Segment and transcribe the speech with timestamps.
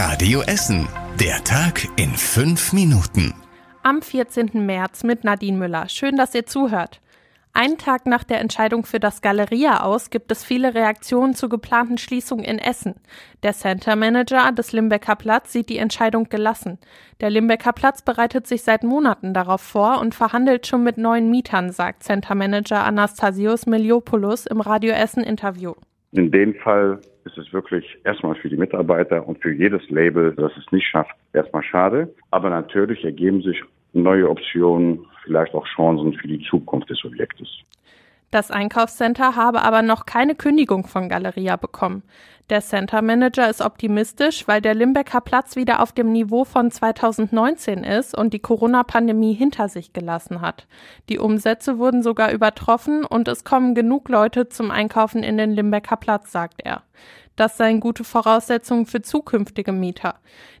[0.00, 0.88] Radio Essen.
[1.18, 3.34] Der Tag in fünf Minuten.
[3.82, 4.64] Am 14.
[4.64, 5.88] März mit Nadine Müller.
[5.88, 7.00] Schön, dass ihr zuhört.
[7.52, 11.98] Einen Tag nach der Entscheidung für das Galeria aus gibt es viele Reaktionen zur geplanten
[11.98, 12.94] Schließung in Essen.
[13.42, 16.78] Der Center Manager des Limbecker Platz sieht die Entscheidung gelassen.
[17.20, 21.72] Der Limbecker Platz bereitet sich seit Monaten darauf vor und verhandelt schon mit neuen Mietern,
[21.72, 25.74] sagt Center Manager Anastasios Meliopoulos im Radio Essen Interview.
[26.12, 30.52] In dem Fall ist es wirklich erstmal für die Mitarbeiter und für jedes Label, das
[30.56, 32.14] es nicht schafft, erstmal schade.
[32.30, 33.62] Aber natürlich ergeben sich
[33.92, 36.97] neue Optionen, vielleicht auch Chancen für die Zukunft des.
[38.30, 42.02] Das Einkaufscenter habe aber noch keine Kündigung von Galeria bekommen.
[42.50, 47.84] Der Center Manager ist optimistisch, weil der Limbecker Platz wieder auf dem Niveau von 2019
[47.84, 50.66] ist und die Corona-Pandemie hinter sich gelassen hat.
[51.08, 55.96] Die Umsätze wurden sogar übertroffen und es kommen genug Leute zum Einkaufen in den Limbecker
[55.96, 56.82] Platz, sagt er.
[57.36, 60.16] Das seien gute Voraussetzungen für zukünftige Mieter.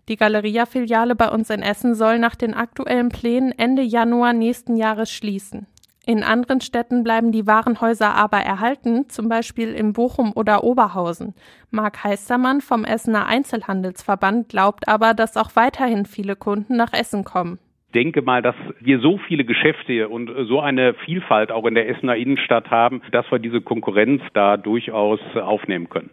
[0.08, 5.10] Die Galeria-Filiale bei uns in Essen soll nach den aktuellen Plänen Ende Januar nächsten Jahres
[5.10, 5.66] schließen.
[6.08, 11.34] In anderen Städten bleiben die Warenhäuser aber erhalten, zum Beispiel in Bochum oder Oberhausen.
[11.70, 17.58] Marc Heistermann vom Essener Einzelhandelsverband glaubt aber, dass auch weiterhin viele Kunden nach Essen kommen
[17.94, 22.16] denke mal, dass wir so viele Geschäfte und so eine Vielfalt auch in der Essener
[22.16, 26.10] Innenstadt haben, dass wir diese Konkurrenz da durchaus aufnehmen können.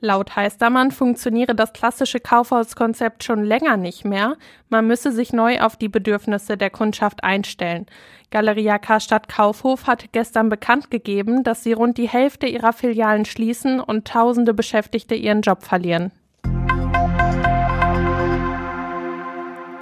[0.00, 4.36] Laut Heistermann funktioniere das klassische Kaufhauskonzept schon länger nicht mehr.
[4.68, 7.86] Man müsse sich neu auf die Bedürfnisse der Kundschaft einstellen.
[8.30, 13.80] Galeria Karstadt Kaufhof hat gestern bekannt gegeben, dass sie rund die Hälfte ihrer Filialen schließen
[13.80, 16.12] und tausende Beschäftigte ihren Job verlieren.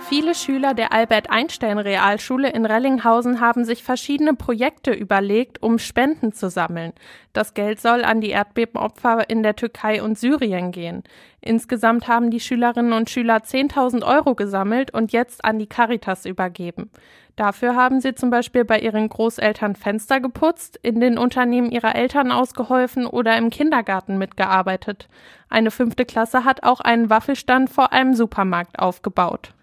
[0.06, 6.92] Viele Schüler der Albert-Einstein-Realschule in Rellinghausen haben sich verschiedene Projekte überlegt, um Spenden zu sammeln.
[7.33, 11.05] Das Geld soll an die Erdbebenopfer in der Türkei und Syrien gehen.
[11.41, 16.91] Insgesamt haben die Schülerinnen und Schüler 10.000 Euro gesammelt und jetzt an die Caritas übergeben.
[17.36, 22.30] Dafür haben sie zum Beispiel bei ihren Großeltern Fenster geputzt, in den Unternehmen ihrer Eltern
[22.30, 25.08] ausgeholfen oder im Kindergarten mitgearbeitet.
[25.48, 29.53] Eine fünfte Klasse hat auch einen Waffelstand vor einem Supermarkt aufgebaut.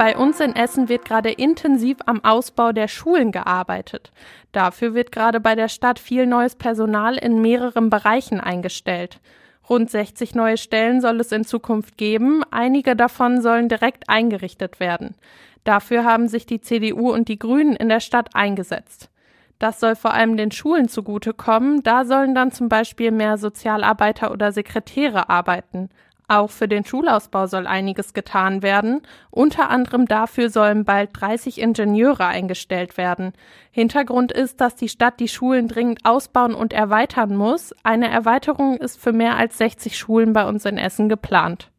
[0.00, 4.12] Bei uns in Essen wird gerade intensiv am Ausbau der Schulen gearbeitet.
[4.50, 9.20] Dafür wird gerade bei der Stadt viel neues Personal in mehreren Bereichen eingestellt.
[9.68, 15.16] Rund 60 neue Stellen soll es in Zukunft geben, einige davon sollen direkt eingerichtet werden.
[15.64, 19.10] Dafür haben sich die CDU und die Grünen in der Stadt eingesetzt.
[19.58, 24.50] Das soll vor allem den Schulen zugutekommen, da sollen dann zum Beispiel mehr Sozialarbeiter oder
[24.50, 25.90] Sekretäre arbeiten.
[26.30, 29.02] Auch für den Schulausbau soll einiges getan werden.
[29.32, 33.32] Unter anderem dafür sollen bald 30 Ingenieure eingestellt werden.
[33.72, 37.74] Hintergrund ist, dass die Stadt die Schulen dringend ausbauen und erweitern muss.
[37.82, 41.72] Eine Erweiterung ist für mehr als 60 Schulen bei uns in Essen geplant.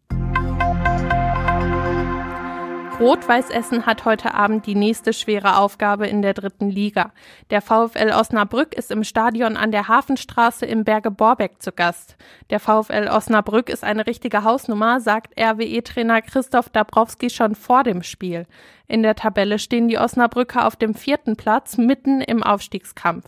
[3.01, 7.13] Rot-Weiß Essen hat heute Abend die nächste schwere Aufgabe in der dritten Liga.
[7.50, 12.16] Der VfL Osnabrück ist im Stadion an der Hafenstraße im Berge Borbeck zu Gast.
[12.51, 18.45] Der VfL Osnabrück ist eine richtige Hausnummer, sagt RWE-Trainer Christoph Dabrowski schon vor dem Spiel.
[18.88, 23.25] In der Tabelle stehen die Osnabrücker auf dem vierten Platz mitten im Aufstiegskampf.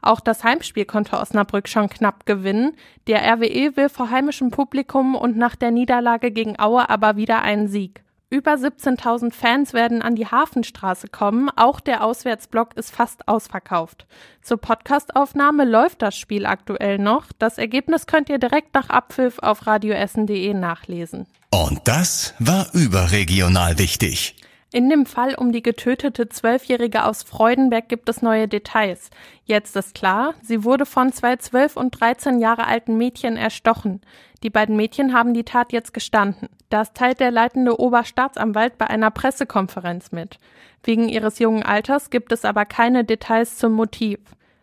[0.00, 2.74] Auch das Heimspiel konnte Osnabrück schon knapp gewinnen.
[3.06, 7.68] Der RWE will vor heimischem Publikum und nach der Niederlage gegen Aue aber wieder einen
[7.68, 8.02] Sieg.
[8.32, 11.50] Über 17.000 Fans werden an die Hafenstraße kommen.
[11.56, 14.06] Auch der Auswärtsblock ist fast ausverkauft.
[14.40, 17.26] Zur Podcastaufnahme läuft das Spiel aktuell noch.
[17.40, 21.26] Das Ergebnis könnt ihr direkt nach Abpfiff auf radioessen.de nachlesen.
[21.50, 24.36] Und das war überregional wichtig.
[24.72, 29.10] In dem Fall um die getötete Zwölfjährige aus Freudenberg gibt es neue Details.
[29.44, 34.00] Jetzt ist klar, sie wurde von zwei zwölf und dreizehn Jahre alten Mädchen erstochen.
[34.44, 36.48] Die beiden Mädchen haben die Tat jetzt gestanden.
[36.68, 40.38] Das teilt der leitende Oberstaatsanwalt bei einer Pressekonferenz mit.
[40.84, 44.20] Wegen ihres jungen Alters gibt es aber keine Details zum Motiv.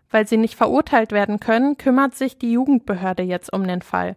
[0.09, 4.15] Weil sie nicht verurteilt werden können, kümmert sich die Jugendbehörde jetzt um den Fall.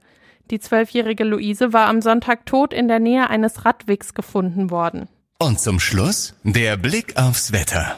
[0.52, 5.08] Die zwölfjährige Luise war am Sonntag tot in der Nähe eines Radwegs gefunden worden.
[5.42, 7.96] Und zum Schluss der Blick aufs Wetter.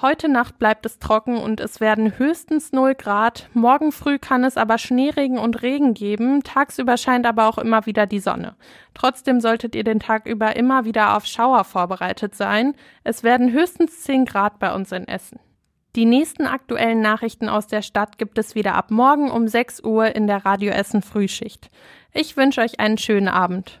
[0.00, 3.48] Heute Nacht bleibt es trocken und es werden höchstens 0 Grad.
[3.52, 6.44] Morgen früh kann es aber Schneeregen und Regen geben.
[6.44, 8.54] Tagsüber scheint aber auch immer wieder die Sonne.
[8.94, 12.74] Trotzdem solltet ihr den Tag über immer wieder auf Schauer vorbereitet sein.
[13.02, 15.40] Es werden höchstens 10 Grad bei uns in Essen.
[15.96, 20.14] Die nächsten aktuellen Nachrichten aus der Stadt gibt es wieder ab morgen um 6 Uhr
[20.14, 21.70] in der Radio Essen Frühschicht.
[22.12, 23.80] Ich wünsche euch einen schönen Abend.